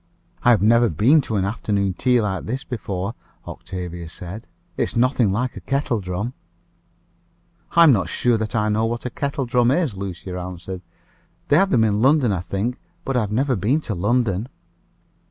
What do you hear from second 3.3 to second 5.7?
Octavia said. "It is nothing like a